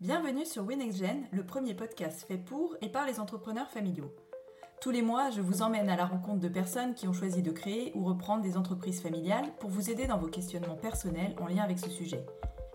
Bienvenue 0.00 0.46
sur 0.46 0.64
WinXGen, 0.64 1.26
le 1.32 1.42
premier 1.42 1.74
podcast 1.74 2.24
fait 2.28 2.38
pour 2.38 2.76
et 2.80 2.88
par 2.88 3.04
les 3.04 3.18
entrepreneurs 3.18 3.68
familiaux. 3.68 4.14
Tous 4.80 4.92
les 4.92 5.02
mois, 5.02 5.30
je 5.30 5.40
vous 5.40 5.60
emmène 5.60 5.90
à 5.90 5.96
la 5.96 6.06
rencontre 6.06 6.38
de 6.38 6.46
personnes 6.46 6.94
qui 6.94 7.08
ont 7.08 7.12
choisi 7.12 7.42
de 7.42 7.50
créer 7.50 7.90
ou 7.96 8.04
reprendre 8.04 8.44
des 8.44 8.56
entreprises 8.56 9.02
familiales 9.02 9.52
pour 9.58 9.70
vous 9.70 9.90
aider 9.90 10.06
dans 10.06 10.18
vos 10.18 10.28
questionnements 10.28 10.76
personnels 10.76 11.34
en 11.40 11.48
lien 11.48 11.64
avec 11.64 11.80
ce 11.80 11.90
sujet. 11.90 12.24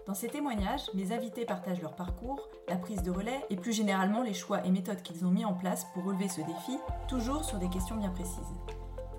Dans 0.06 0.14
ces 0.14 0.28
témoignages, 0.28 0.94
mes 0.96 1.14
invités 1.14 1.46
partagent 1.46 1.82
leur 1.82 1.96
parcours, 1.96 2.50
la 2.68 2.76
prise 2.76 3.04
de 3.04 3.12
relais 3.12 3.40
et 3.50 3.56
plus 3.56 3.72
généralement 3.72 4.22
les 4.22 4.34
choix 4.34 4.66
et 4.66 4.70
méthodes 4.70 5.02
qu'ils 5.02 5.26
ont 5.26 5.32
mis 5.32 5.46
en 5.46 5.54
place 5.54 5.88
pour 5.94 6.04
relever 6.04 6.28
ce 6.28 6.42
défi, 6.42 6.78
toujours 7.08 7.46
sur 7.46 7.58
des 7.58 7.70
questions 7.70 7.96
bien 7.96 8.10
précises. 8.10 8.54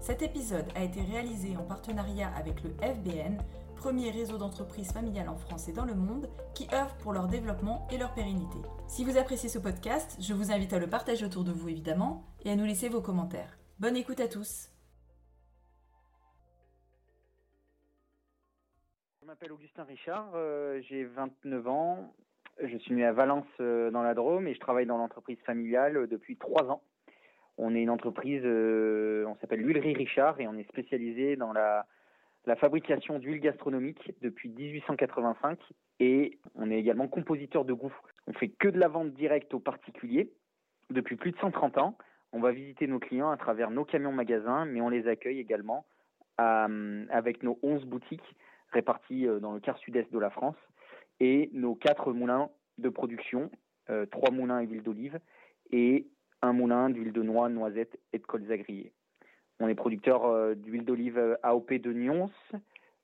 Cet 0.00 0.20
épisode 0.20 0.66
a 0.74 0.84
été 0.84 1.00
réalisé 1.00 1.56
en 1.56 1.62
partenariat 1.62 2.30
avec 2.36 2.62
le 2.64 2.76
FBN, 2.82 3.38
premier 3.84 4.10
réseau 4.10 4.38
d'entreprises 4.38 4.94
familiales 4.94 5.28
en 5.28 5.36
France 5.36 5.68
et 5.68 5.74
dans 5.74 5.84
le 5.84 5.94
monde, 5.94 6.30
qui 6.54 6.66
œuvrent 6.72 6.96
pour 7.02 7.12
leur 7.12 7.28
développement 7.28 7.86
et 7.92 7.98
leur 7.98 8.14
pérennité. 8.14 8.56
Si 8.88 9.04
vous 9.04 9.18
appréciez 9.18 9.50
ce 9.50 9.58
podcast, 9.58 10.16
je 10.22 10.32
vous 10.32 10.50
invite 10.50 10.72
à 10.72 10.78
le 10.78 10.86
partager 10.86 11.22
autour 11.26 11.44
de 11.44 11.52
vous 11.52 11.68
évidemment 11.68 12.24
et 12.46 12.50
à 12.50 12.56
nous 12.56 12.64
laisser 12.64 12.88
vos 12.88 13.02
commentaires. 13.02 13.58
Bonne 13.78 13.94
écoute 13.94 14.20
à 14.20 14.28
tous 14.28 14.72
Je 19.20 19.26
m'appelle 19.26 19.52
Augustin 19.52 19.84
Richard, 19.84 20.30
euh, 20.34 20.80
j'ai 20.88 21.04
29 21.04 21.68
ans, 21.68 22.14
je 22.62 22.78
suis 22.78 22.94
né 22.94 23.04
à 23.04 23.12
Valence 23.12 23.44
euh, 23.60 23.90
dans 23.90 24.02
la 24.02 24.14
Drôme 24.14 24.46
et 24.46 24.54
je 24.54 24.60
travaille 24.60 24.86
dans 24.86 24.96
l'entreprise 24.96 25.38
familiale 25.44 25.98
euh, 25.98 26.06
depuis 26.06 26.38
3 26.38 26.70
ans. 26.70 26.80
On 27.58 27.74
est 27.74 27.82
une 27.82 27.90
entreprise, 27.90 28.44
on 28.46 29.36
s'appelle 29.42 29.60
l'huilerie 29.60 29.92
Richard 29.92 30.40
et 30.40 30.48
on 30.48 30.56
est 30.56 30.66
spécialisé 30.70 31.36
dans 31.36 31.52
la, 31.52 31.86
la 32.46 32.56
fabrication 32.56 33.18
d'huile 33.18 33.40
gastronomique 33.40 34.12
depuis 34.20 34.48
1885 34.48 35.58
et 36.00 36.38
on 36.54 36.70
est 36.70 36.78
également 36.78 37.08
compositeur 37.08 37.64
de 37.64 37.72
goût. 37.72 37.94
On 38.26 38.32
fait 38.32 38.48
que 38.48 38.68
de 38.68 38.78
la 38.78 38.88
vente 38.88 39.12
directe 39.14 39.54
aux 39.54 39.60
particuliers 39.60 40.32
depuis 40.90 41.16
plus 41.16 41.32
de 41.32 41.38
130 41.38 41.78
ans. 41.78 41.96
On 42.32 42.40
va 42.40 42.52
visiter 42.52 42.86
nos 42.86 42.98
clients 42.98 43.30
à 43.30 43.36
travers 43.36 43.70
nos 43.70 43.84
camions 43.84 44.12
magasins, 44.12 44.64
mais 44.64 44.80
on 44.80 44.88
les 44.88 45.06
accueille 45.08 45.38
également 45.38 45.86
avec 46.36 47.42
nos 47.44 47.58
11 47.62 47.84
boutiques 47.84 48.34
répartis 48.74 49.26
euh, 49.26 49.38
dans 49.38 49.52
le 49.52 49.60
quart 49.60 49.78
sud-est 49.78 50.12
de 50.12 50.18
la 50.18 50.30
France, 50.30 50.56
et 51.20 51.48
nos 51.52 51.74
quatre 51.74 52.12
moulins 52.12 52.50
de 52.78 52.88
production, 52.88 53.50
euh, 53.88 54.04
trois 54.06 54.30
moulins 54.30 54.58
à 54.58 54.62
huile 54.62 54.82
d'olive 54.82 55.20
et 55.70 56.08
un 56.42 56.52
moulin 56.52 56.90
d'huile 56.90 57.12
de 57.12 57.22
noix, 57.22 57.48
noisette 57.48 57.98
et 58.12 58.18
de 58.18 58.24
colza 58.24 58.56
grillée. 58.56 58.92
On 59.60 59.68
est 59.68 59.74
producteur 59.74 60.26
euh, 60.26 60.54
d'huile 60.54 60.84
d'olive 60.84 61.38
AOP 61.42 61.74
de 61.74 61.92
Nyons, 61.92 62.30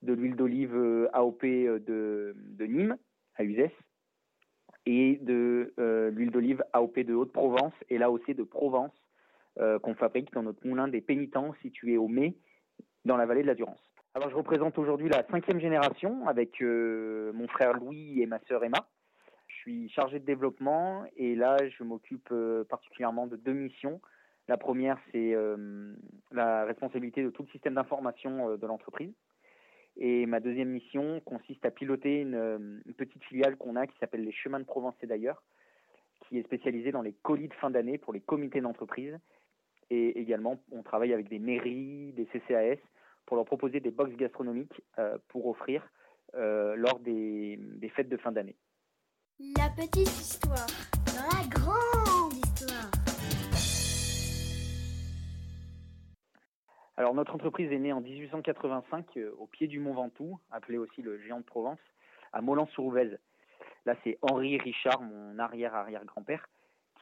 de 0.02 0.12
l'huile 0.12 0.36
d'olive 0.36 0.74
AOP 1.12 1.42
de, 1.42 2.34
Nîmes, 2.60 2.96
à 3.36 3.44
Uzès, 3.44 3.72
et 4.86 5.18
de 5.22 5.74
l'huile 6.10 6.30
d'olive 6.30 6.64
AOP 6.72 7.00
de 7.00 7.14
Haute-Provence, 7.14 7.74
et 7.90 8.02
aussi 8.02 8.34
de 8.34 8.42
Provence, 8.42 8.92
qu'on 9.56 9.94
fabrique 9.94 10.32
dans 10.32 10.42
notre 10.42 10.66
moulin 10.66 10.88
des 10.88 11.02
Pénitents 11.02 11.54
situé 11.60 11.98
au 11.98 12.08
Mai, 12.08 12.34
dans 13.04 13.18
la 13.18 13.26
vallée 13.26 13.42
de 13.42 13.46
la 13.46 13.54
Durance. 13.54 13.90
Alors 14.14 14.28
je 14.28 14.34
représente 14.34 14.76
aujourd'hui 14.76 15.08
la 15.08 15.24
cinquième 15.30 15.60
génération 15.60 16.26
avec 16.26 16.60
euh, 16.62 17.32
mon 17.32 17.46
frère 17.46 17.74
Louis 17.74 18.20
et 18.20 18.26
ma 18.26 18.40
sœur 18.48 18.64
Emma. 18.64 18.88
Je 19.46 19.54
suis 19.54 19.88
chargé 19.90 20.18
de 20.18 20.24
développement 20.24 21.04
et 21.16 21.36
là 21.36 21.56
je 21.68 21.84
m'occupe 21.84 22.28
euh, 22.32 22.64
particulièrement 22.64 23.28
de 23.28 23.36
deux 23.36 23.52
missions. 23.52 24.00
La 24.50 24.56
première 24.56 24.98
c'est 25.12 25.32
euh, 25.32 25.94
la 26.32 26.64
responsabilité 26.64 27.22
de 27.22 27.30
tout 27.30 27.44
le 27.44 27.48
système 27.50 27.74
d'information 27.74 28.56
de 28.56 28.66
l'entreprise. 28.66 29.12
Et 29.96 30.26
ma 30.26 30.40
deuxième 30.40 30.70
mission 30.70 31.20
consiste 31.20 31.64
à 31.64 31.70
piloter 31.70 32.22
une, 32.22 32.82
une 32.84 32.94
petite 32.94 33.22
filiale 33.22 33.56
qu'on 33.56 33.76
a 33.76 33.86
qui 33.86 33.96
s'appelle 34.00 34.24
les 34.24 34.32
Chemins 34.32 34.58
de 34.58 34.64
Provence 34.64 34.96
et 35.02 35.06
d'ailleurs, 35.06 35.40
qui 36.22 36.36
est 36.36 36.42
spécialisée 36.42 36.90
dans 36.90 37.00
les 37.00 37.12
colis 37.12 37.46
de 37.46 37.54
fin 37.54 37.70
d'année 37.70 37.96
pour 37.96 38.12
les 38.12 38.20
comités 38.20 38.60
d'entreprise. 38.60 39.16
Et 39.88 40.18
également 40.18 40.60
on 40.72 40.82
travaille 40.82 41.12
avec 41.12 41.28
des 41.28 41.38
mairies, 41.38 42.12
des 42.14 42.26
CCAS 42.26 42.82
pour 43.26 43.36
leur 43.36 43.46
proposer 43.46 43.78
des 43.78 43.92
box 43.92 44.16
gastronomiques 44.16 44.82
euh, 44.98 45.16
pour 45.28 45.46
offrir 45.46 45.88
euh, 46.34 46.74
lors 46.74 46.98
des, 46.98 47.56
des, 47.56 47.88
fêtes 47.88 48.08
de 48.08 48.16
fin 48.16 48.32
d'année. 48.32 48.56
La 49.56 49.68
petite 49.76 50.08
histoire 50.08 50.66
dans 51.06 51.38
la 51.38 51.48
grande 51.48 51.99
Alors 57.00 57.14
notre 57.14 57.34
entreprise 57.34 57.72
est 57.72 57.78
née 57.78 57.94
en 57.94 58.02
1885 58.02 59.16
euh, 59.16 59.34
au 59.38 59.46
pied 59.46 59.68
du 59.68 59.80
Mont 59.80 59.94
Ventoux, 59.94 60.38
appelé 60.50 60.76
aussi 60.76 61.00
le 61.00 61.18
géant 61.22 61.38
de 61.38 61.44
Provence, 61.44 61.78
à 62.34 62.42
Molan-sur-Ouvèze. 62.42 63.18
Là 63.86 63.96
c'est 64.04 64.18
Henri 64.20 64.58
Richard, 64.58 65.00
mon 65.00 65.38
arrière-arrière-grand-père, 65.38 66.46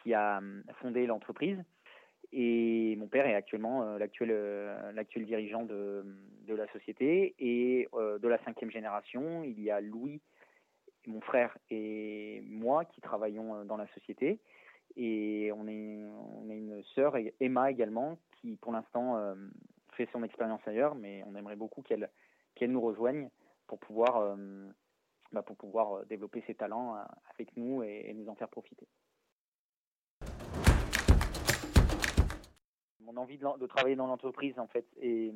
qui 0.00 0.14
a 0.14 0.40
fondé 0.80 1.04
l'entreprise. 1.04 1.58
Et 2.32 2.94
mon 2.96 3.08
père 3.08 3.26
est 3.26 3.34
actuellement 3.34 3.82
euh, 3.82 3.98
l'actuel 3.98 4.28
euh, 4.30 4.92
l'actuel 4.92 5.26
dirigeant 5.26 5.64
de, 5.64 6.04
la 6.46 6.68
société. 6.68 7.34
Et 7.40 7.88
de 7.92 8.28
la 8.28 8.38
cinquième 8.44 8.70
génération, 8.70 9.42
il 9.42 9.60
y 9.60 9.72
a 9.72 9.80
Louis, 9.80 10.20
mon 11.08 11.20
frère 11.20 11.58
et 11.70 12.40
moi 12.46 12.84
qui 12.84 13.00
travaillons 13.00 13.64
dans 13.64 13.76
la 13.76 13.88
société. 13.88 14.38
Et 14.96 15.50
on 15.56 15.66
est, 15.66 16.04
on 16.36 16.48
est 16.50 16.56
une 16.56 16.84
sœur, 16.94 17.16
Emma 17.40 17.72
également, 17.72 18.16
qui 18.40 18.54
pour 18.54 18.70
l'instant 18.70 19.34
fait 19.98 20.08
son 20.12 20.22
expérience 20.22 20.66
ailleurs, 20.66 20.94
mais 20.94 21.22
on 21.26 21.34
aimerait 21.34 21.56
beaucoup 21.56 21.82
qu'elle 21.82 22.08
qu'elle 22.54 22.72
nous 22.72 22.80
rejoigne 22.80 23.28
pour 23.66 23.78
pouvoir, 23.78 24.36
bah 25.32 25.42
pour 25.42 25.56
pouvoir 25.56 26.06
développer 26.06 26.42
ses 26.46 26.54
talents 26.54 26.96
avec 27.34 27.56
nous 27.56 27.82
et, 27.82 28.12
nous 28.14 28.28
en 28.28 28.34
faire 28.34 28.48
profiter. 28.48 28.88
mon 33.08 33.16
envie 33.16 33.38
de, 33.38 33.66
travailler 33.66 33.96
dans 33.96 34.06
l'entreprise 34.06 34.58
en 34.58 34.66
fait 34.66 34.86
est, 35.00 35.32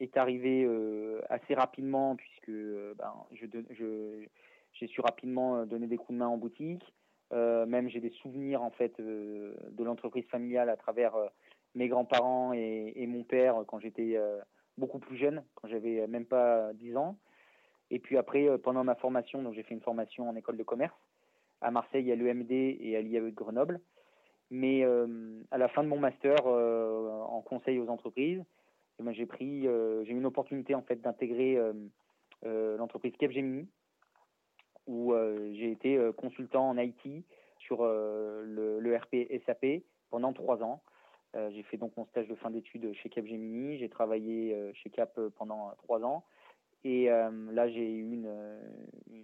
est 0.00 0.16
arrivée 0.16 0.64
euh, 0.64 1.20
assez 1.28 1.54
rapidement 1.54 2.16
puisque 2.16 2.48
euh, 2.48 2.94
ben, 2.96 3.14
j'ai 3.30 4.86
su 4.88 5.00
rapidement 5.00 5.58
euh, 5.58 5.64
donner 5.66 5.86
des 5.86 5.96
coups 5.96 6.14
de 6.14 6.18
main 6.18 6.28
en 6.28 6.36
boutique. 6.36 6.84
même 7.32 7.88
j'ai 7.88 8.00
des 8.00 8.10
souvenirs 8.22 8.62
en 8.62 8.70
fait 8.70 9.00
de 9.00 9.84
l'entreprise 9.84 10.26
familiale 10.26 10.68
à 10.68 10.76
travers 10.76 11.14
mes 11.76 11.88
grands-parents 11.88 12.52
et, 12.52 13.06
mon 13.06 13.22
père 13.22 13.62
quand 13.68 13.78
j'étais 13.78 14.18
beaucoup 14.76 14.98
plus 14.98 15.16
jeune, 15.16 15.44
quand 15.54 15.68
j'avais 15.68 16.06
même 16.08 16.26
pas 16.26 16.72
10 16.74 16.96
ans. 16.96 17.16
Et 17.90 18.00
puis 18.00 18.16
après, 18.16 18.58
pendant 18.58 18.82
ma 18.82 18.96
formation, 18.96 19.42
donc 19.42 19.54
j'ai 19.54 19.62
fait 19.62 19.74
une 19.74 19.80
formation 19.80 20.28
en 20.28 20.34
école 20.34 20.56
de 20.56 20.64
commerce 20.64 20.96
à 21.60 21.70
Marseille, 21.70 22.10
à 22.12 22.16
l'EMD 22.16 22.50
et 22.50 22.96
à 22.96 23.00
l'IAE 23.00 23.20
de 23.20 23.30
Grenoble. 23.30 23.80
Mais 24.50 24.84
euh, 24.84 25.42
à 25.50 25.58
la 25.58 25.68
fin 25.68 25.82
de 25.82 25.88
mon 25.88 25.98
master 25.98 26.36
euh, 26.46 27.10
en 27.22 27.40
conseil 27.42 27.78
aux 27.78 27.88
entreprises, 27.88 28.42
eh 28.98 29.02
ben, 29.02 29.12
j'ai 29.12 29.26
pris, 29.26 29.66
euh, 29.66 30.04
j'ai 30.04 30.12
eu 30.12 30.16
une 30.16 30.26
opportunité 30.26 30.74
en 30.74 30.82
fait 30.82 31.00
d'intégrer 31.00 31.58
l'entreprise 32.44 33.12
Capgemini, 33.18 33.66
où 34.86 35.12
j'ai 35.52 35.72
été 35.72 35.98
consultant 36.16 36.68
en 36.68 36.78
IT 36.78 37.24
sur 37.58 37.84
le, 37.84 38.78
le, 38.78 38.98
SAP 39.44 39.82
pendant 40.10 40.32
trois 40.32 40.62
ans. 40.62 40.80
J'ai 41.34 41.62
fait 41.64 41.76
donc 41.76 41.96
mon 41.96 42.06
stage 42.06 42.28
de 42.28 42.34
fin 42.34 42.50
d'études 42.50 42.92
chez 42.94 43.08
Capgemini. 43.08 43.78
J'ai 43.78 43.88
travaillé 43.88 44.56
chez 44.74 44.90
Cap 44.90 45.20
pendant 45.36 45.72
trois 45.78 46.02
ans. 46.02 46.24
Et 46.84 47.06
là, 47.06 47.68
j'ai 47.68 47.94
une, 47.94 48.58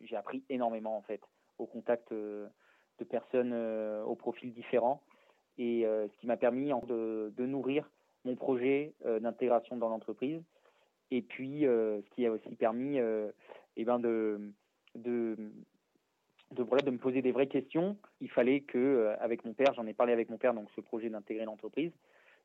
j'ai 0.05 0.17
appris 0.17 0.43
énormément 0.51 0.97
en 0.97 1.03
fait 1.03 1.21
au 1.59 1.67
contact 1.67 2.13
de 2.13 2.51
personnes 3.09 3.55
au 4.05 4.15
profil 4.15 4.53
différent 4.53 5.01
et 5.59 5.87
euh, 5.87 6.09
ce 6.09 6.17
qui 6.19 6.27
m'a 6.27 6.37
permis 6.37 6.71
de, 6.87 7.33
de, 7.37 7.47
nourrir 7.47 7.89
mon 8.25 8.37
projet 8.37 8.95
euh, 9.05 9.21
d'intégration 9.21 9.77
dans 9.77 9.89
l'entreprise 9.89 10.43
et 11.11 11.23
puis 11.23 11.67
euh, 11.67 12.01
ce 12.03 12.11
qui 12.11 12.27
a 12.27 12.33
aussi 12.33 12.55
permis 12.57 12.99
eh 13.77 13.85
ben 13.85 13.99
de 13.99 14.41
de 16.53 16.91
me 16.91 16.99
poser 16.99 17.23
des 17.23 17.33
vraies 17.33 17.47
questions. 17.47 17.97
Il 18.21 18.31
fallait 18.31 18.61
que 18.61 19.15
avec 19.21 19.45
mon 19.45 19.53
père, 19.53 19.75
j'en 19.75 19.87
ai 19.87 19.95
parlé 19.95 20.13
avec 20.13 20.31
mon 20.31 20.39
père 20.39 20.55
donc 20.55 20.69
ce 20.77 20.81
projet 20.81 21.09
d'intégrer 21.11 21.45
l'entreprise, 21.45 21.93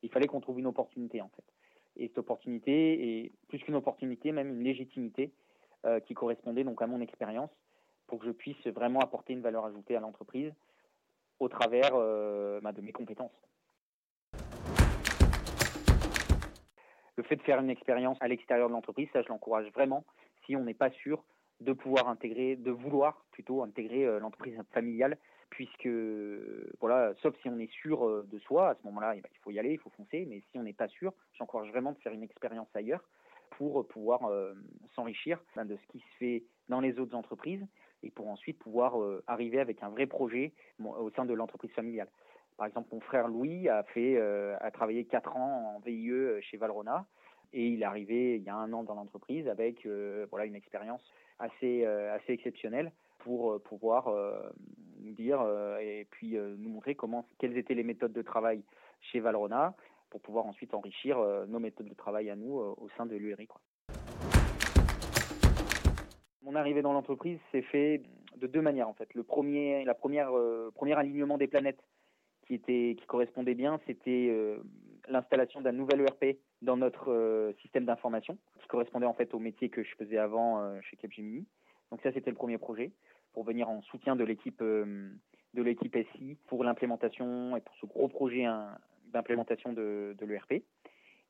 il 0.04 0.10
fallait 0.10 0.28
qu'on 0.28 0.42
trouve 0.42 0.60
une 0.60 0.68
opportunité 0.68 1.22
en 1.22 1.30
fait. 1.30 1.44
Et 1.98 2.08
cette 2.08 2.18
opportunité 2.20 3.24
est 3.24 3.32
plus 3.48 3.60
qu'une 3.60 3.76
opportunité, 3.76 4.32
même 4.32 4.50
une 4.50 4.64
légitimité 4.64 5.32
qui 6.06 6.14
correspondait 6.14 6.64
donc 6.64 6.82
à 6.82 6.88
mon 6.88 7.02
expérience 7.02 7.50
pour 8.08 8.20
que 8.20 8.26
je 8.26 8.32
puisse 8.32 8.66
vraiment 8.68 9.00
apporter 9.00 9.34
une 9.34 9.42
valeur 9.42 9.66
ajoutée 9.66 9.96
à 9.96 10.00
l'entreprise 10.00 10.54
au 11.40 11.50
travers 11.50 11.92
euh, 11.94 12.60
bah, 12.62 12.72
de 12.72 12.82
mes 12.82 12.92
compétences. 12.92 13.32
Le 17.16 17.24
fait 17.24 17.36
de 17.36 17.42
faire 17.42 17.60
une 17.60 17.70
expérience 17.70 18.18
à 18.22 18.28
l'extérieur 18.28 18.68
de 18.70 18.74
l'entreprise, 18.74 19.10
ça 19.12 19.22
je 19.22 19.28
l'encourage 19.28 19.70
vraiment 19.74 20.06
si 20.46 20.56
on 20.56 20.64
n'est 20.64 20.74
pas 20.74 20.92
sûr 20.92 21.24
de 21.62 21.74
pouvoir 21.74 22.08
intégrer, 22.08 22.56
de 22.56 22.72
vouloir 22.72 23.26
plutôt 23.32 23.64
intégrer 23.64 24.06
euh, 24.06 24.20
l'entreprise 24.20 24.58
familiale, 24.72 25.18
puisque 25.50 25.90
voilà, 26.80 27.14
sauf 27.22 27.36
si 27.42 27.50
on 27.50 27.58
est 27.58 27.72
sûr 27.72 28.06
euh, 28.06 28.28
de 28.32 28.38
soi, 28.40 28.70
à 28.70 28.76
ce 28.76 28.84
moment-là, 28.86 29.16
eh 29.16 29.22
ben, 29.22 29.30
il 29.32 29.40
faut 29.40 29.52
y 29.52 29.60
aller, 29.60 29.74
il 29.74 29.80
faut 29.80 29.90
foncer, 29.92 30.26
mais 30.28 30.42
si 30.52 30.60
on 30.60 30.64
n'est 30.64 30.74
pas 30.74 30.88
sûr, 30.88 31.14
j'encourage 31.34 31.70
vraiment 31.70 31.94
de 31.94 31.98
faire 32.00 32.14
une 32.14 32.24
expérience 32.24 32.68
ailleurs 32.76 33.04
pour 33.52 33.88
pouvoir 33.88 34.30
s'enrichir 34.94 35.42
ben, 35.56 35.64
de 35.66 35.78
ce 35.78 35.88
qui 35.88 36.00
se 36.00 36.18
fait 36.20 36.44
dans 36.68 36.82
les 36.82 37.00
autres 37.00 37.16
entreprises 37.16 37.66
et 38.04 38.12
pour 38.12 38.28
ensuite 38.28 38.60
pouvoir 38.60 38.96
arriver 39.26 39.60
avec 39.60 39.82
un 39.82 39.90
vrai 39.90 40.06
projet 40.06 40.54
au 40.84 41.10
sein 41.12 41.26
de 41.26 41.34
l'entreprise 41.34 41.72
familiale. 41.72 42.10
Par 42.58 42.68
exemple, 42.68 42.90
mon 42.92 43.00
frère 43.00 43.30
Louis 43.30 43.70
a 43.70 43.86
a 43.88 44.72
travaillé 44.72 45.06
quatre 45.06 45.36
ans 45.38 45.76
en 45.76 45.80
VIE 45.80 46.42
chez 46.42 46.58
Valrona 46.58 47.08
et 47.54 47.68
il 47.68 47.82
est 47.82 47.86
arrivé 47.86 48.36
il 48.36 48.44
y 48.44 48.50
a 48.50 48.56
un 48.56 48.72
an 48.74 48.84
dans 48.84 48.96
l'entreprise 48.96 49.48
avec 49.48 49.88
voilà 50.30 50.46
une 50.46 50.56
expérience 50.56 51.02
assez 51.40 51.86
assez 51.86 52.34
exceptionnelle 52.34 52.92
pour 53.20 53.62
pouvoir 53.62 54.14
nous 55.00 55.14
dire 55.14 55.42
et 55.80 56.08
puis 56.10 56.38
nous 56.38 56.70
montrer 56.70 56.96
comment 56.96 57.26
quelles 57.40 57.58
étaient 57.58 57.74
les 57.74 57.84
méthodes 57.84 58.14
de 58.14 58.22
travail 58.22 58.64
chez 59.02 59.20
Valrona 59.20 59.76
pour 60.10 60.22
pouvoir 60.22 60.46
ensuite 60.46 60.74
enrichir 60.74 61.20
nos 61.48 61.60
méthodes 61.60 61.90
de 61.90 61.94
travail 61.94 62.30
à 62.30 62.36
nous 62.36 62.54
au 62.54 62.88
sein 62.98 63.06
de 63.06 63.16
l'URI. 63.16 63.48
Mon 66.44 66.56
arrivée 66.56 66.82
dans 66.82 66.94
l'entreprise 66.94 67.40
s'est 67.52 67.62
fait 67.62 68.02
de 68.38 68.48
deux 68.48 68.62
manières 68.62 68.88
en 68.88 68.94
fait. 68.94 69.14
Le 69.14 69.24
premier, 69.24 69.84
la 69.84 69.94
première, 69.94 70.32
premier 70.76 70.94
alignement 70.94 71.38
des 71.38 71.48
planètes 71.48 71.84
qui 72.46 72.54
était, 72.54 72.96
qui 72.98 73.06
correspondait 73.06 73.56
bien, 73.56 73.80
c'était 73.86 74.58
l'installation 75.10 75.62
d'un 75.62 75.72
nouvel 75.72 76.02
ERP 76.02 76.38
dans 76.62 76.78
notre 76.78 77.54
système 77.62 77.86
d'information, 77.86 78.38
qui 78.60 78.68
correspondait 78.68 79.06
en 79.06 79.14
fait 79.14 79.34
au 79.34 79.40
métier 79.40 79.70
que 79.70 79.84
je 79.84 79.96
faisais 79.96 80.18
avant 80.18 80.82
chez 80.82 80.98
Capgemini. 80.98 81.46
Donc 81.92 82.02
ça, 82.02 82.12
c'était 82.12 82.30
le 82.30 82.36
premier 82.36 82.58
projet 82.58 82.92
pour 83.34 83.44
venir 83.44 83.70
en 83.70 83.82
soutien 83.84 84.16
de 84.16 84.24
l'équipe 84.24 84.62
de 84.62 85.64
l'équipe 85.64 85.98
SI 86.14 86.38
pour 86.48 86.64
l'implémentation 86.64 87.56
et 87.56 87.62
pour 87.62 87.76
ce 87.78 87.86
gros 87.86 88.08
projet 88.08 88.46
d'implémentation 89.14 89.74
de, 89.74 90.16
l'ERP. 90.22 90.64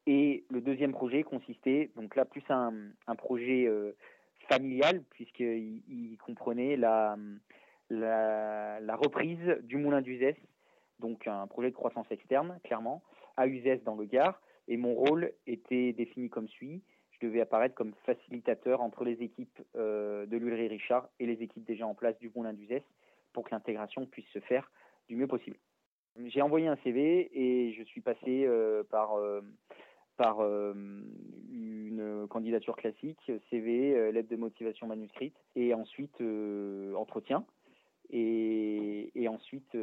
Et 0.06 0.46
le 0.50 0.62
deuxième 0.62 0.94
projet 0.94 1.24
consistait, 1.24 1.92
donc 1.96 2.16
là, 2.16 2.26
plus 2.26 2.44
un, 2.50 2.74
un 3.08 3.16
projet 3.16 3.70
familial, 4.50 5.04
puisqu'il 5.12 5.82
il 5.88 6.18
comprenait 6.18 6.78
la, 6.78 7.18
la, 7.90 8.96
reprise 8.96 9.58
du 9.64 9.78
moulin 9.78 10.02
d'Uzès, 10.02 10.36
donc 11.00 11.28
un 11.28 11.48
projet 11.48 11.70
de 11.70 11.76
croissance 11.76 12.08
externe, 12.10 12.60
clairement, 12.64 13.02
à 13.38 13.48
Uzès 13.48 13.82
dans 13.86 13.96
le 13.96 14.06
Gard. 14.06 14.42
Et 14.68 14.76
mon 14.76 14.94
rôle 14.94 15.32
était 15.46 15.94
défini 15.94 16.30
comme 16.30 16.48
suit 16.50 16.82
je 17.20 17.28
devais 17.28 17.42
apparaître 17.42 17.76
comme 17.76 17.94
facilitateur 18.06 18.82
entre 18.82 19.04
les 19.04 19.22
équipes 19.24 19.62
euh, 19.76 20.26
de 20.26 20.38
l'Ulri 20.38 20.68
Richard 20.68 21.10
et 21.20 21.26
les 21.26 21.42
équipes 21.42 21.66
déjà 21.66 21.88
en 21.88 21.96
place 21.96 22.18
du 22.20 22.32
Moulin 22.36 22.54
d'Uzès 22.54 22.84
pour 23.34 23.44
que 23.44 23.52
l'intégration 23.52 24.06
puisse 24.06 24.28
se 24.34 24.40
faire 24.40 24.72
du 25.08 25.16
mieux 25.16 25.28
possible. 25.28 25.58
J'ai 26.26 26.42
envoyé 26.42 26.68
un 26.68 26.78
CV 26.78 27.30
et 27.34 27.74
je 27.74 27.84
suis 27.84 28.02
passé 28.02 28.46
euh, 28.46 28.84
par, 28.84 29.16
euh, 29.16 29.42
par 30.16 30.42
une 30.42 32.28
candidature 32.30 32.76
classique, 32.76 33.32
CV, 33.50 34.12
lettre 34.12 34.30
de 34.30 34.36
motivation 34.36 34.88
manuscrite 34.88 35.36
et 35.56 35.74
ensuite 35.74 36.22
entretien. 36.96 37.46
Et, 38.10 39.12
et 39.16 39.28
ensuite, 39.28 39.78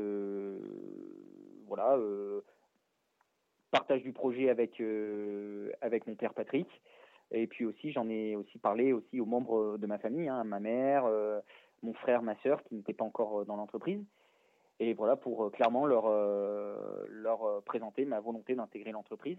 voilà, 1.68 1.98
partage 3.74 4.02
du 4.02 4.12
projet 4.12 4.50
avec, 4.50 4.80
avec 5.80 6.06
mon 6.06 6.14
père 6.14 6.32
Patrick. 6.32 6.68
Et 7.30 7.48
puis 7.48 7.64
aussi, 7.64 7.90
j'en 7.90 8.08
ai 8.08 8.36
aussi 8.36 8.58
parlé 8.58 8.92
aussi 8.92 9.20
aux 9.20 9.26
membres 9.26 9.76
de 9.76 9.86
ma 9.86 9.98
famille, 9.98 10.28
hein, 10.28 10.44
ma 10.44 10.60
mère, 10.60 11.04
euh, 11.06 11.40
mon 11.82 11.92
frère, 11.92 12.22
ma 12.22 12.36
sœur, 12.36 12.62
qui 12.62 12.76
n'étaient 12.76 12.92
pas 12.92 13.04
encore 13.04 13.40
euh, 13.40 13.44
dans 13.44 13.56
l'entreprise. 13.56 14.00
Et 14.78 14.94
voilà, 14.94 15.16
pour 15.16 15.44
euh, 15.44 15.50
clairement 15.50 15.86
leur, 15.86 16.06
leur 17.08 17.62
présenter 17.64 18.04
ma 18.04 18.20
volonté 18.20 18.54
d'intégrer 18.54 18.92
l'entreprise 18.92 19.38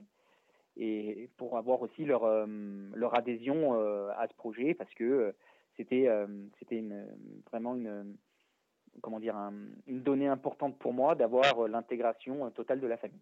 et 0.77 1.29
pour 1.37 1.57
avoir 1.57 1.81
aussi 1.81 2.03
leur, 2.03 2.25
leur 2.93 3.15
adhésion 3.15 3.75
à 4.11 4.27
ce 4.27 4.33
projet 4.33 4.73
parce 4.73 4.93
que 4.93 5.33
c'était 5.77 6.09
c'était 6.59 6.83
vraiment 7.49 7.75
une, 7.75 8.17
comment 9.01 9.21
dire, 9.21 9.37
une 9.87 10.01
donnée 10.01 10.27
importante 10.27 10.77
pour 10.77 10.91
moi 10.91 11.15
d'avoir 11.15 11.69
l'intégration 11.69 12.51
totale 12.51 12.81
de 12.81 12.87
la 12.87 12.97
famille. 12.97 13.21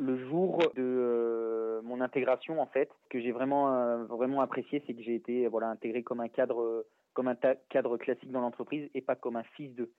Le 0.00 0.16
jour 0.28 0.58
de 0.74 0.82
euh, 0.82 1.82
mon 1.82 2.00
intégration 2.00 2.60
en 2.60 2.66
fait, 2.66 2.90
ce 3.04 3.08
que 3.10 3.20
j'ai 3.20 3.32
vraiment 3.32 3.74
euh, 3.74 4.04
vraiment 4.04 4.40
apprécié, 4.40 4.82
c'est 4.86 4.94
que 4.94 5.02
j'ai 5.02 5.14
été 5.14 5.46
voilà 5.46 5.68
intégré 5.68 6.02
comme 6.02 6.20
un 6.20 6.28
cadre 6.28 6.86
comme 7.12 7.28
un 7.28 7.36
cadre 7.68 7.98
classique 7.98 8.30
dans 8.30 8.40
l'entreprise 8.40 8.88
et 8.94 9.02
pas 9.02 9.14
comme 9.14 9.36
un 9.36 9.42
fils 9.42 9.74
d'eux. 9.74 9.92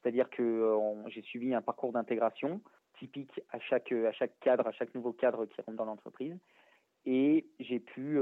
C'est-à-dire 0.00 0.30
que 0.30 0.42
euh, 0.42 1.08
j'ai 1.08 1.22
suivi 1.22 1.52
un 1.52 1.62
parcours 1.62 1.92
d'intégration 1.92 2.60
typique 2.98 3.40
à 3.50 3.58
chaque 3.58 3.90
à 3.90 4.12
chaque 4.12 4.38
cadre, 4.40 4.68
à 4.68 4.72
chaque 4.72 4.94
nouveau 4.94 5.12
cadre 5.12 5.46
qui 5.46 5.60
rentre 5.62 5.78
dans 5.78 5.84
l'entreprise 5.84 6.38
et 7.04 7.46
j'ai 7.58 7.80
pu 7.80 8.18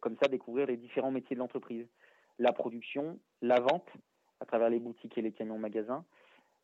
comme 0.00 0.16
ça 0.22 0.28
découvrir 0.28 0.66
les 0.66 0.76
différents 0.76 1.10
métiers 1.10 1.34
de 1.34 1.40
l'entreprise, 1.40 1.88
la 2.38 2.52
production, 2.52 3.18
la 3.42 3.58
vente 3.58 3.88
à 4.38 4.44
travers 4.44 4.70
les 4.70 4.78
boutiques 4.78 5.18
et 5.18 5.22
les 5.22 5.32
camions 5.32 5.58
magasins, 5.58 6.04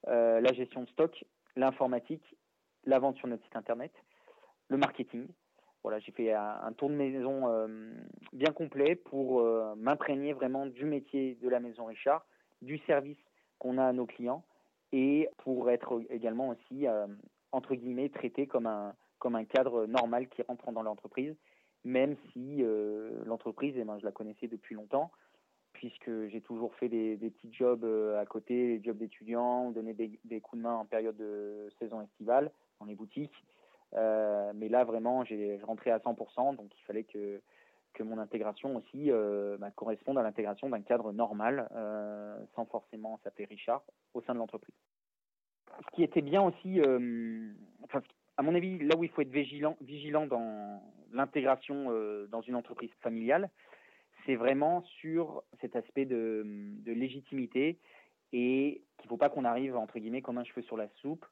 la 0.06 0.52
gestion 0.52 0.82
de 0.82 0.88
stock, 0.90 1.24
l'informatique 1.56 2.22
la 2.84 2.98
vente 2.98 3.16
sur 3.16 3.28
notre 3.28 3.44
site 3.44 3.56
internet, 3.56 3.92
le 4.68 4.76
marketing. 4.76 5.26
Voilà, 5.82 5.98
j'ai 5.98 6.12
fait 6.12 6.32
un, 6.32 6.72
tour 6.76 6.90
de 6.90 6.94
maison 6.94 7.48
euh, 7.48 7.66
bien 8.32 8.52
complet 8.52 8.94
pour 8.94 9.40
euh, 9.40 9.74
m'imprégner 9.76 10.32
vraiment 10.32 10.66
du 10.66 10.84
métier 10.84 11.36
de 11.42 11.48
la 11.48 11.58
maison 11.58 11.86
Richard, 11.86 12.24
du 12.60 12.78
service 12.86 13.18
qu'on 13.58 13.78
a 13.78 13.86
à 13.86 13.92
nos 13.92 14.06
clients 14.06 14.44
et 14.92 15.28
pour 15.38 15.70
être 15.70 16.00
également 16.10 16.50
aussi 16.50 16.86
euh, 16.86 17.06
entre 17.50 17.74
guillemets 17.74 18.10
traité 18.10 18.46
comme 18.46 18.66
un 18.66 18.94
comme 19.18 19.34
un 19.36 19.44
cadre 19.44 19.86
normal 19.86 20.28
qui 20.28 20.42
rentre 20.42 20.72
dans 20.72 20.82
l'entreprise, 20.82 21.36
même 21.84 22.16
si 22.32 22.64
l'entreprise, 23.24 23.72
eh 23.76 23.84
ben, 23.84 23.96
je 24.00 24.04
la 24.04 24.10
connaissais 24.10 24.48
depuis 24.48 24.74
longtemps, 24.74 25.12
puisque 25.82 26.28
j'ai 26.28 26.40
toujours 26.40 26.72
fait 26.76 26.88
des, 26.88 27.16
petits 27.16 27.52
jobs 27.52 27.84
à 28.16 28.24
côté, 28.24 28.78
des 28.78 28.84
jobs 28.84 28.98
d'étudiants, 28.98 29.72
donner 29.72 29.94
des, 29.94 30.20
des, 30.24 30.40
coups 30.40 30.58
de 30.58 30.62
main 30.62 30.76
en 30.76 30.84
période 30.84 31.16
de 31.16 31.68
saison 31.80 32.00
estivale 32.00 32.52
dans 32.78 32.86
les 32.86 32.94
boutiques. 32.94 33.34
Euh, 33.94 34.52
mais 34.54 34.68
là, 34.68 34.84
vraiment, 34.84 35.24
j'ai 35.24 35.58
rentré 35.64 35.90
à 35.90 35.98
100%, 35.98 36.54
donc 36.54 36.70
il 36.78 36.84
fallait 36.84 37.02
que, 37.02 37.40
que 37.94 38.04
mon 38.04 38.18
intégration 38.18 38.76
aussi 38.76 39.10
euh, 39.10 39.56
bah, 39.58 39.72
corresponde 39.72 40.18
à 40.18 40.22
l'intégration 40.22 40.68
d'un 40.68 40.82
cadre 40.82 41.12
normal, 41.12 41.68
euh, 41.74 42.38
sans 42.54 42.64
forcément 42.66 43.18
s'appeler 43.24 43.46
Richard, 43.46 43.82
au 44.14 44.22
sein 44.22 44.34
de 44.34 44.38
l'entreprise. 44.38 44.76
Ce 45.84 45.96
qui 45.96 46.04
était 46.04 46.22
bien 46.22 46.42
aussi, 46.42 46.80
à 46.80 48.42
mon 48.42 48.54
avis, 48.54 48.78
là 48.78 48.94
où 48.96 49.02
il 49.02 49.10
faut 49.10 49.22
être 49.22 49.32
vigilant 49.32 50.26
dans 50.28 50.80
l'intégration 51.12 51.90
dans 52.28 52.42
une 52.42 52.54
entreprise 52.54 52.90
familiale, 53.00 53.50
c'est 54.26 54.36
vraiment 54.36 54.82
sur 55.00 55.42
cet 55.60 55.76
aspect 55.76 56.04
de, 56.04 56.44
légitimité 56.86 57.78
et 58.32 58.82
qu'il 58.98 59.06
ne 59.06 59.08
faut 59.08 59.16
pas 59.16 59.28
qu'on 59.28 59.44
arrive, 59.44 59.76
entre 59.76 59.98
guillemets, 59.98 60.22
comme 60.22 60.38
un 60.38 60.44
cheveu 60.44 60.62
sur 60.62 60.76
la 60.76 60.88
soupe, 61.00 61.26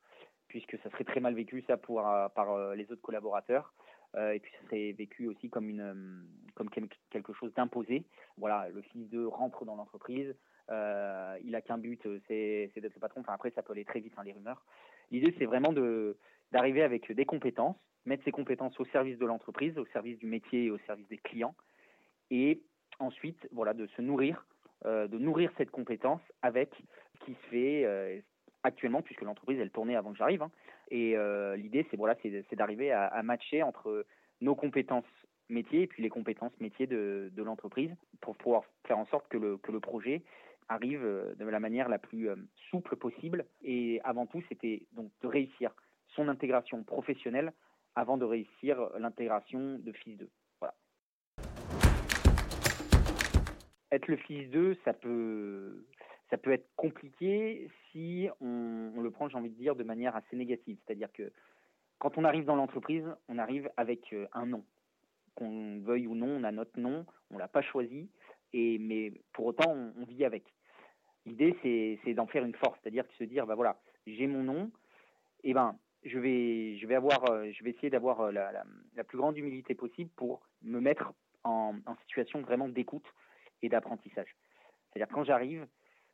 puisque 0.48 0.78
ça 0.82 0.90
serait 0.90 1.04
très 1.04 1.20
mal 1.20 1.34
vécu 1.34 1.62
ça 1.66 1.76
pour, 1.76 2.06
euh, 2.06 2.28
par 2.28 2.52
euh, 2.52 2.74
les 2.74 2.90
autres 2.90 3.02
collaborateurs. 3.02 3.72
Euh, 4.16 4.32
et 4.32 4.40
puis 4.40 4.52
ça 4.58 4.66
serait 4.66 4.92
vécu 4.92 5.28
aussi 5.28 5.48
comme, 5.48 5.68
une, 5.68 6.26
comme 6.54 6.68
quelque 6.68 7.32
chose 7.32 7.54
d'imposé. 7.54 8.04
Voilà, 8.36 8.68
le 8.68 8.82
fils 8.82 9.08
de 9.08 9.24
rentre 9.24 9.64
dans 9.64 9.76
l'entreprise, 9.76 10.34
il 10.68 11.54
a 11.54 11.60
qu'un 11.62 11.78
but, 11.78 12.00
c'est 12.28 12.70
d'être 12.76 12.94
le 12.94 13.00
patron. 13.00 13.20
Enfin, 13.20 13.32
après, 13.32 13.50
ça 13.50 13.62
peut 13.62 13.72
aller 13.72 13.84
très 13.84 14.00
vite, 14.00 14.14
hein, 14.16 14.22
les 14.24 14.32
rumeurs. 14.32 14.64
L'idée, 15.10 15.34
c'est 15.38 15.44
vraiment 15.44 15.72
d'arriver 16.52 16.82
avec 16.82 17.10
des 17.10 17.24
compétences, 17.24 17.76
mettre 18.04 18.22
ces 18.24 18.30
compétences 18.30 18.78
au 18.78 18.84
service 18.86 19.18
de 19.18 19.26
l'entreprise, 19.26 19.76
au 19.78 19.86
service 19.86 20.18
du 20.18 20.26
métier 20.26 20.66
et 20.66 20.70
au 20.70 20.78
service 20.86 21.08
des 21.08 21.18
clients. 21.18 21.54
Et 22.30 22.62
ensuite 23.00 23.48
voilà, 23.52 23.74
de 23.74 23.86
se 23.88 24.02
nourrir, 24.02 24.44
euh, 24.86 25.08
de 25.08 25.18
nourrir 25.18 25.50
cette 25.58 25.70
compétence 25.70 26.20
avec 26.42 26.70
ce 27.18 27.24
qui 27.24 27.32
se 27.32 27.46
fait 27.48 27.84
euh, 27.84 28.20
actuellement, 28.62 29.02
puisque 29.02 29.22
l'entreprise, 29.22 29.58
elle 29.58 29.70
tournait 29.70 29.96
avant 29.96 30.12
que 30.12 30.18
j'arrive. 30.18 30.42
Hein. 30.42 30.50
Et 30.90 31.16
euh, 31.16 31.56
l'idée, 31.56 31.86
c'est 31.90 31.96
voilà, 31.96 32.16
c'est 32.22 32.56
d'arriver 32.56 32.92
à, 32.92 33.22
matcher 33.22 33.62
entre 33.62 34.06
nos 34.40 34.54
compétences 34.54 35.04
métiers 35.48 35.82
et 35.82 35.86
puis 35.86 36.02
les 36.02 36.08
compétences 36.08 36.58
métiers 36.60 36.86
de, 36.86 37.30
l'entreprise 37.36 37.90
pour 38.20 38.36
pouvoir 38.36 38.62
faire 38.86 38.98
en 38.98 39.06
sorte 39.06 39.28
que 39.28 39.36
le, 39.36 39.56
que 39.58 39.72
le 39.72 39.80
projet 39.80 40.22
arrive 40.68 41.02
de 41.02 41.44
la 41.44 41.60
manière 41.60 41.88
la 41.88 41.98
plus 41.98 42.28
souple 42.70 42.96
possible. 42.96 43.44
Et 43.62 44.00
avant 44.04 44.26
tout, 44.26 44.42
c'était 44.48 44.82
donc 44.92 45.10
de 45.22 45.26
réussir 45.26 45.74
son 46.14 46.28
intégration 46.28 46.84
professionnelle 46.84 47.52
avant 47.96 48.16
de 48.16 48.24
réussir 48.24 48.88
l'intégration 48.98 49.78
de 49.78 49.92
fils 49.92 50.16
2. 50.16 50.28
Être 53.92 54.08
le 54.08 54.16
fils 54.16 54.48
d'eux, 54.50 54.76
ça 54.84 54.92
peut 54.92 55.84
ça 56.30 56.38
peut 56.38 56.52
être 56.52 56.68
compliqué 56.76 57.68
si 57.90 58.28
on, 58.40 59.00
le 59.00 59.10
prend, 59.10 59.28
j'ai 59.28 59.36
envie 59.36 59.50
de 59.50 59.56
dire, 59.56 59.74
de 59.74 59.82
manière 59.82 60.14
assez 60.14 60.36
négative. 60.36 60.78
C'est-à-dire 60.86 61.12
que 61.12 61.32
quand 61.98 62.16
on 62.16 62.24
arrive 62.24 62.44
dans 62.44 62.56
l'entreprise, 62.56 63.04
on 63.28 63.36
arrive 63.36 63.68
avec 63.76 64.12
euh, 64.12 64.26
un 64.32 64.46
nom. 64.46 64.64
Qu'on 65.34 65.80
veuille 65.80 66.06
ou 66.06 66.14
non, 66.14 66.28
on 66.28 66.44
a 66.44 66.52
notre 66.52 66.78
nom, 66.78 67.04
on 67.30 67.38
l'a 67.38 67.48
pas 67.48 67.62
choisi, 67.62 68.08
et 68.52 68.78
mais 68.78 69.12
pour 69.32 69.46
autant, 69.46 69.70
on, 69.70 70.04
vit 70.04 70.24
avec. 70.24 70.44
L'idée, 71.26 71.56
c'est 71.62 72.14
d'en 72.14 72.26
faire 72.26 72.44
une 72.44 72.54
force, 72.54 72.78
c'est-à-dire 72.82 73.04
de 73.04 73.12
se 73.12 73.24
dire, 73.24 73.46
bah 73.46 73.54
voilà, 73.54 73.80
j'ai 74.06 74.26
mon 74.26 74.42
nom, 74.42 74.70
et 75.44 75.54
ben, 75.54 75.76
je 76.04 76.18
vais, 76.18 76.78
je 76.78 76.86
vais 76.86 76.94
avoir, 76.94 77.30
euh, 77.30 77.50
je 77.52 77.62
vais 77.62 77.70
essayer 77.70 77.90
d'avoir 77.90 78.20
euh, 78.20 78.32
la, 78.32 79.04
plus 79.04 79.18
grande 79.18 79.36
humilité 79.36 79.74
possible 79.74 80.10
pour 80.16 80.40
me 80.62 80.80
mettre 80.80 81.12
en 81.44 81.74
situation 82.02 82.40
vraiment 82.42 82.68
d'écoute 82.68 83.06
et 83.62 83.68
d'apprentissage. 83.68 84.36
C'est-à-dire 84.92 85.12
quand 85.12 85.24
j'arrive, 85.24 85.66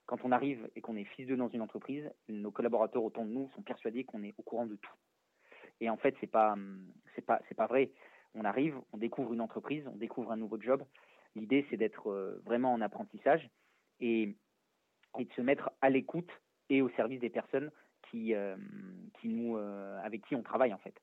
quand 0.06 0.24
on 0.24 0.32
arrive 0.32 0.68
et 0.76 0.80
qu'on 0.80 0.96
est 0.96 1.04
fils 1.04 1.26
d'eux 1.26 1.36
dans 1.36 1.48
une 1.48 1.60
entreprise, 1.60 2.10
nos 2.28 2.50
collaborateurs 2.50 3.02
autour 3.02 3.24
de 3.24 3.30
nous 3.30 3.50
sont 3.54 3.62
persuadés 3.62 4.04
qu'on 4.04 4.22
est 4.22 4.34
au 4.38 4.42
courant 4.42 4.66
de 4.66 4.76
tout. 4.76 4.94
Et 5.80 5.90
en 5.90 5.96
fait, 5.96 6.14
c'est 6.20 6.26
pas 6.26 6.56
c'est 7.14 7.24
pas 7.24 7.40
c'est 7.48 7.54
pas 7.54 7.66
vrai. 7.66 7.90
On 8.34 8.44
arrive, 8.44 8.76
on 8.92 8.98
découvre 8.98 9.32
une 9.32 9.40
entreprise, 9.40 9.86
on 9.88 9.96
découvre 9.96 10.30
un 10.30 10.36
nouveau 10.36 10.60
job. 10.60 10.84
L'idée, 11.34 11.66
c'est 11.68 11.76
d'être 11.76 12.10
euh, 12.10 12.40
vraiment 12.44 12.72
en 12.72 12.80
apprentissage 12.80 13.48
et, 14.00 14.36
et 15.18 15.24
de 15.24 15.32
se 15.32 15.40
mettre 15.40 15.70
à 15.80 15.90
l'écoute 15.90 16.30
et 16.68 16.82
au 16.82 16.88
service 16.90 17.20
des 17.20 17.30
personnes 17.30 17.70
qui, 18.10 18.34
euh, 18.34 18.56
qui 19.20 19.28
nous, 19.28 19.56
euh, 19.56 19.98
avec 20.02 20.26
qui 20.26 20.34
on 20.34 20.42
travaille 20.42 20.72
en 20.72 20.78
fait, 20.78 20.94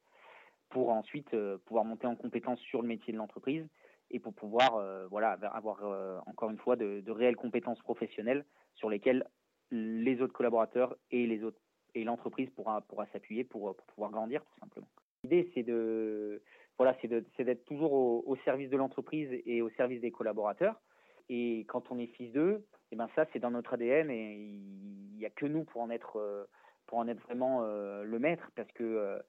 pour 0.70 0.90
ensuite 0.90 1.36
pouvoir 1.66 1.86
monter 1.86 2.08
en 2.08 2.16
compétence 2.16 2.60
sur 2.62 2.82
le 2.82 2.88
métier 2.88 3.14
de 3.14 3.18
l'entreprise 3.18 3.68
et 4.14 4.20
pour 4.20 4.34
pouvoir 4.34 4.82
voilà 5.10 5.32
avoir 5.32 5.82
encore 6.26 6.50
une 6.50 6.58
fois 6.58 6.76
de, 6.76 7.04
réelles 7.12 7.36
compétences 7.36 7.80
professionnelles 7.80 8.46
sur 8.76 8.90
lesquelles 8.90 9.26
les 9.72 10.22
autres 10.22 10.34
collaborateurs 10.34 10.96
et 11.12 11.28
les 11.28 11.44
autres 11.44 11.60
et 11.96 12.04
l'entreprise 12.04 12.50
pourra 12.52 12.82
pourra 12.82 13.06
s'appuyer 13.08 13.44
pour, 13.44 13.76
pouvoir 13.76 14.12
grandir 14.12 14.44
tout 14.46 14.60
simplement. 14.62 14.88
L'idée 15.24 15.52
c'est 15.54 15.64
de 15.64 16.42
voilà, 16.78 16.98
c'est 17.02 17.44
d'être 17.44 17.66
toujours 17.66 17.94
au, 17.94 18.36
service 18.44 18.70
de 18.70 18.78
l'entreprise 18.78 19.30
et 19.46 19.62
au 19.62 19.70
service 19.72 20.02
des 20.02 20.12
collaborateurs. 20.12 20.82
Et 21.30 21.66
quand 21.68 21.92
on 21.92 22.00
est 22.00 22.08
fils 22.08 22.32
d'eux, 22.34 22.66
et 22.92 22.94
eh 22.94 22.96
ben 22.96 23.08
ça 23.16 23.26
c'est 23.32 23.40
dans 23.40 23.52
notre 23.52 23.74
ADN 23.74 24.10
et 24.12 24.36
il 24.36 25.18
n'y 25.18 25.26
a 25.26 25.30
que 25.30 25.46
nous 25.46 25.64
pour 25.64 25.82
en 25.82 25.90
être 25.90 26.18
euh, 26.20 26.46
pour 26.86 26.98
en 26.98 27.08
être 27.08 27.22
vraiment 27.22 27.64
euh, 27.64 28.04
le 28.04 28.20
maître 28.20 28.52
parce 28.56 28.72
que 28.74 28.84
euh, 28.84 29.20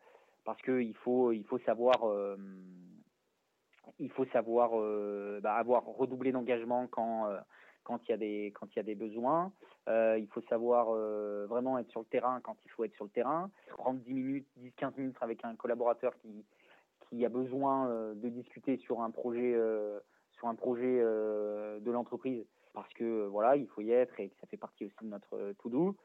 parce 0.44 0.60
que 0.62 0.82
il 0.82 0.94
faut 0.96 1.32
il 1.32 1.44
faut 1.44 1.58
savoir 1.60 2.04
il 3.98 4.10
faut 4.10 4.26
savoir 4.26 4.70
bah, 5.40 5.54
avoir 5.54 5.84
redoublé 5.84 6.32
d'engagement 6.32 6.86
quand 6.88 7.28
quand 7.82 8.00
il 8.08 8.10
y 8.10 8.14
a 8.14 8.16
des 8.16 8.52
quand 8.58 8.66
il 8.74 8.76
y 8.76 8.80
a 8.80 8.84
des 8.84 8.94
besoins. 8.94 9.52
il 9.88 10.26
faut 10.30 10.42
savoir 10.48 10.86
vraiment 11.46 11.78
être 11.78 11.90
sur 11.90 12.00
le 12.00 12.06
terrain 12.06 12.40
quand 12.42 12.56
il 12.64 12.70
faut 12.70 12.84
être 12.84 12.94
sur 12.94 13.04
le 13.04 13.10
terrain. 13.10 13.50
Prendre 13.76 14.00
10 14.00 14.12
minutes, 14.12 14.46
10-15 14.60 14.92
minutes 14.96 15.16
avec 15.20 15.44
un 15.44 15.54
collaborateur 15.54 16.16
qui 16.18 16.44
qui 17.08 17.24
a 17.24 17.28
besoin 17.28 17.88
euh, 17.88 18.14
de 18.14 18.28
discuter 18.28 18.76
sur 18.78 19.00
un 19.00 19.10
projet, 19.10 19.54
euh, 19.54 19.98
sur 20.32 20.48
un 20.48 20.54
projet 20.54 20.98
euh, 21.00 21.78
de 21.80 21.90
l'entreprise, 21.90 22.44
parce 22.72 22.92
que 22.94 23.26
voilà, 23.26 23.56
il 23.56 23.66
faut 23.68 23.82
y 23.82 23.92
être 23.92 24.18
et 24.18 24.28
que 24.28 24.34
ça 24.40 24.46
fait 24.46 24.56
partie 24.56 24.84
aussi 24.84 24.96
de 25.02 25.08
notre 25.08 25.52
to 25.58 25.68
do. 25.68 25.96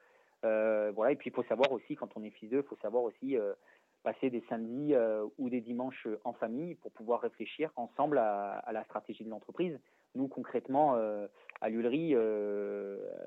voilà, 0.43 1.11
et 1.11 1.15
puis 1.15 1.29
il 1.29 1.33
faut 1.33 1.43
savoir 1.43 1.71
aussi, 1.71 1.95
quand 1.95 2.09
on 2.15 2.23
est 2.23 2.29
fils 2.29 2.49
d'eux, 2.49 2.63
il 2.63 2.67
faut 2.67 2.77
savoir 2.81 3.03
aussi 3.03 3.37
passer 4.03 4.29
des 4.29 4.43
samedis 4.49 4.93
ou 5.37 5.49
des 5.49 5.61
dimanches 5.61 6.07
en 6.23 6.33
famille 6.33 6.75
pour 6.75 6.91
pouvoir 6.91 7.21
réfléchir 7.21 7.71
ensemble 7.75 8.17
à, 8.17 8.63
la 8.71 8.83
stratégie 8.85 9.23
de 9.23 9.29
l'entreprise. 9.29 9.79
Nous, 10.15 10.27
concrètement, 10.27 10.95
à 11.61 11.69
l'Ulerie, 11.69 12.15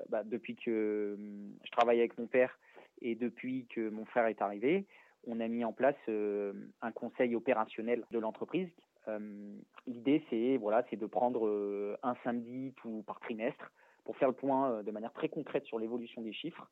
bah, 0.09 0.23
depuis 0.23 0.55
que 0.55 1.17
je 1.63 1.71
travaille 1.71 1.99
avec 1.99 2.17
mon 2.17 2.27
père 2.27 2.57
et 3.01 3.15
depuis 3.15 3.67
que 3.67 3.89
mon 3.89 4.05
frère 4.05 4.27
est 4.27 4.41
arrivé, 4.41 4.85
on 5.27 5.39
a 5.39 5.47
mis 5.47 5.63
en 5.63 5.73
place 5.73 5.95
euh, 6.09 6.53
un 6.81 6.91
conseil 6.91 7.35
opérationnel 7.35 8.03
de 8.11 8.19
l'entreprise. 8.19 8.69
Euh, 9.07 9.55
l'idée, 9.87 10.23
c'est 10.29 10.57
voilà, 10.57 10.85
c'est 10.89 10.95
de 10.95 11.05
prendre 11.05 11.47
euh, 11.47 11.97
un 12.03 12.15
samedi 12.23 12.73
tout 12.77 13.03
par 13.05 13.19
trimestre 13.19 13.71
pour 14.03 14.17
faire 14.17 14.27
le 14.27 14.33
point 14.33 14.83
de 14.83 14.91
manière 14.91 15.13
très 15.13 15.29
concrète 15.29 15.65
sur 15.65 15.79
l'évolution 15.79 16.21
des 16.21 16.33
chiffres, 16.33 16.69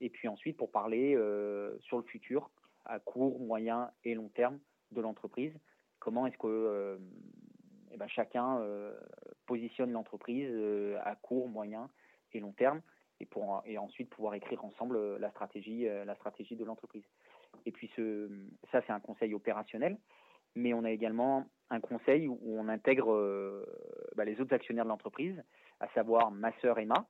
et 0.00 0.10
puis 0.10 0.28
ensuite 0.28 0.58
pour 0.58 0.70
parler 0.70 1.14
sur 1.80 1.96
le 1.96 2.02
futur 2.02 2.50
à 2.88 2.98
court, 2.98 3.38
moyen 3.38 3.90
et 4.04 4.14
long 4.14 4.28
terme 4.28 4.58
de 4.92 5.00
l'entreprise. 5.00 5.52
Comment 6.00 6.26
est-ce 6.26 6.38
que 6.38 6.98
eh 7.92 7.96
ben, 7.96 8.08
chacun 8.08 8.62
positionne 9.46 9.92
l'entreprise 9.92 10.50
à 11.04 11.16
court, 11.16 11.48
moyen 11.48 11.88
et 12.32 12.40
long 12.40 12.52
terme, 12.52 12.80
et 13.20 13.26
pour 13.26 13.62
ensuite 13.78 14.10
pouvoir 14.10 14.34
écrire 14.34 14.64
ensemble 14.64 15.16
la 15.16 15.30
stratégie, 15.30 15.84
de 15.84 16.64
l'entreprise. 16.64 17.04
Et 17.66 17.72
puis 17.72 17.90
ça, 18.70 18.80
c'est 18.86 18.92
un 18.92 19.00
conseil 19.00 19.34
opérationnel. 19.34 19.98
Mais 20.54 20.74
on 20.74 20.84
a 20.84 20.90
également 20.90 21.46
un 21.70 21.80
conseil 21.80 22.26
où 22.28 22.38
on 22.44 22.68
intègre 22.68 23.12
euh, 23.12 23.64
bah, 24.16 24.24
les 24.24 24.40
autres 24.40 24.54
actionnaires 24.54 24.84
de 24.84 24.88
l'entreprise, 24.88 25.42
à 25.80 25.88
savoir 25.88 26.30
ma 26.30 26.52
sœur 26.60 26.78
Emma 26.78 27.06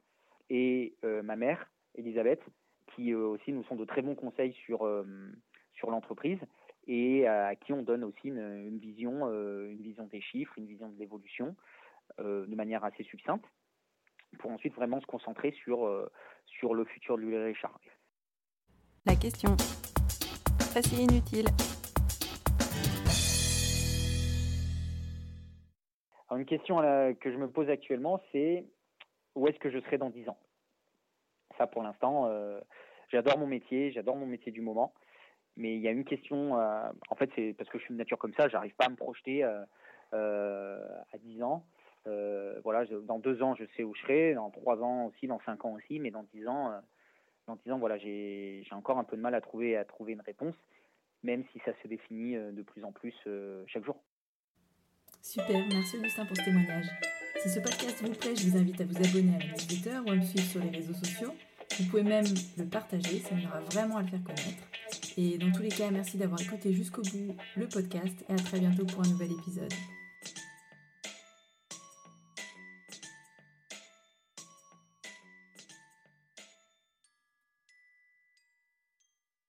et 0.50 0.94
euh, 1.04 1.22
ma 1.22 1.36
mère 1.36 1.70
Elisabeth, 1.94 2.42
qui 2.94 3.12
euh, 3.12 3.26
aussi 3.26 3.52
nous 3.52 3.64
sont 3.64 3.76
de 3.76 3.84
très 3.84 4.02
bons 4.02 4.14
conseils 4.14 4.52
sur, 4.64 4.80
sur 5.78 5.90
l'entreprise 5.90 6.38
et 6.86 7.26
à 7.26 7.54
qui 7.54 7.72
on 7.72 7.82
donne 7.82 8.04
aussi 8.04 8.28
une, 8.28 8.78
vision, 8.78 9.26
une 9.26 9.82
vision 9.82 10.04
des 10.04 10.20
chiffres, 10.20 10.54
une 10.56 10.66
vision 10.66 10.88
de 10.88 10.98
l'évolution 10.98 11.54
de 12.18 12.54
manière 12.54 12.82
assez 12.84 13.04
succincte 13.04 13.44
pour 14.38 14.50
ensuite 14.50 14.74
vraiment 14.74 15.00
se 15.00 15.06
concentrer 15.06 15.52
sur, 15.52 16.10
sur 16.46 16.74
le 16.74 16.84
futur 16.86 17.16
de 17.16 17.22
l'huile 17.22 17.42
Richard. 17.42 17.78
La 19.04 19.16
question 19.16 19.54
facile 20.72 21.00
inutile. 21.00 21.46
une 26.38 26.44
question 26.44 26.76
que 27.20 27.32
je 27.32 27.36
me 27.36 27.48
pose 27.48 27.68
actuellement, 27.68 28.20
c'est 28.30 28.64
où 29.34 29.48
est-ce 29.48 29.58
que 29.58 29.70
je 29.70 29.80
serai 29.80 29.98
dans 29.98 30.10
10 30.10 30.28
ans? 30.28 30.38
Ça, 31.56 31.66
pour 31.66 31.82
l'instant, 31.82 32.26
euh, 32.26 32.60
j'adore 33.10 33.38
mon 33.38 33.46
métier, 33.46 33.90
j'adore 33.90 34.16
mon 34.16 34.26
métier 34.26 34.52
du 34.52 34.60
moment. 34.60 34.94
Mais 35.58 35.74
il 35.74 35.80
y 35.80 35.88
a 35.88 35.90
une 35.90 36.04
question, 36.04 36.58
euh, 36.58 36.88
en 37.10 37.14
fait, 37.14 37.30
c'est 37.36 37.54
parce 37.58 37.68
que 37.68 37.78
je 37.78 37.84
suis 37.84 37.92
une 37.92 37.98
nature 37.98 38.16
comme 38.16 38.32
ça, 38.34 38.48
j'arrive 38.48 38.74
pas 38.74 38.86
à 38.86 38.88
me 38.88 38.96
projeter 38.96 39.44
euh, 40.14 40.78
à 41.12 41.18
10 41.18 41.42
ans. 41.42 41.66
voilà, 42.64 42.86
dans 43.04 43.18
deux 43.18 43.42
ans, 43.42 43.54
je 43.54 43.64
sais 43.76 43.82
où 43.82 43.94
je 43.94 44.00
serai, 44.00 44.34
dans 44.34 44.50
trois 44.50 44.82
ans 44.82 45.06
aussi, 45.06 45.26
dans 45.26 45.40
cinq 45.44 45.66
ans 45.66 45.74
aussi, 45.74 45.98
mais 46.00 46.10
dans 46.10 46.24
10 46.32 46.48
ans, 46.48 46.80
en 47.50 47.56
disant 47.56 47.78
voilà 47.78 47.98
j'ai 47.98 48.64
encore 48.72 48.98
un 48.98 49.04
peu 49.04 49.16
de 49.16 49.22
mal 49.22 49.34
à 49.34 49.40
trouver 49.40 49.76
à 49.76 49.84
trouver 49.84 50.12
une 50.12 50.20
réponse, 50.20 50.54
même 51.22 51.44
si 51.52 51.60
ça 51.64 51.72
se 51.82 51.88
définit 51.88 52.36
euh, 52.36 52.52
de 52.52 52.62
plus 52.62 52.84
en 52.84 52.92
plus 52.92 53.14
euh, 53.26 53.64
chaque 53.66 53.84
jour. 53.84 53.96
Super, 55.22 55.66
merci 55.68 55.96
Augustin 55.98 56.26
pour 56.26 56.36
ce 56.36 56.44
témoignage. 56.44 56.86
Si 57.42 57.50
ce 57.50 57.60
podcast 57.60 58.02
vous 58.02 58.14
plaît, 58.14 58.34
je 58.36 58.48
vous 58.48 58.56
invite 58.56 58.80
à 58.80 58.84
vous 58.84 58.96
abonner 58.96 59.34
à 59.34 59.38
mon 59.38 59.52
newsletter 59.52 59.98
ou 60.06 60.10
à 60.10 60.14
me 60.14 60.22
suivre 60.22 60.44
sur 60.44 60.60
les 60.60 60.70
réseaux 60.70 60.94
sociaux. 60.94 61.34
Vous 61.78 61.84
pouvez 61.90 62.02
même 62.02 62.24
le 62.56 62.64
partager, 62.64 63.18
ça 63.18 63.34
m'aidera 63.34 63.60
vraiment 63.60 63.98
à 63.98 64.02
le 64.02 64.08
faire 64.08 64.22
connaître. 64.24 64.64
Et 65.20 65.36
dans 65.36 65.50
tous 65.50 65.62
les 65.62 65.68
cas, 65.68 65.90
merci 65.90 66.16
d'avoir 66.16 66.40
écouté 66.40 66.72
jusqu'au 66.72 67.02
bout 67.02 67.34
le 67.56 67.68
podcast 67.68 68.24
et 68.28 68.32
à 68.32 68.36
très 68.36 68.60
bientôt 68.60 68.86
pour 68.86 69.04
un 69.04 69.08
nouvel 69.08 69.32
épisode. 69.32 69.72